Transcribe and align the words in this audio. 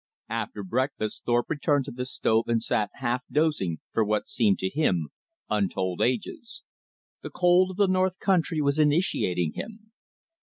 After 0.29 0.63
breakfast 0.63 1.25
Thorpe 1.27 1.47
returned 1.51 1.85
to 1.85 1.91
this 1.91 2.11
stove 2.11 2.47
and 2.47 2.63
sat 2.63 2.89
half 2.95 3.21
dozing 3.31 3.77
for 3.93 4.03
what 4.03 4.27
seemed 4.27 4.57
to 4.57 4.67
him 4.71 5.09
untold 5.47 6.01
ages. 6.01 6.63
The 7.21 7.29
cold 7.29 7.69
of 7.69 7.77
the 7.77 7.85
north 7.87 8.17
country 8.17 8.61
was 8.61 8.79
initiating 8.79 9.53
him. 9.53 9.91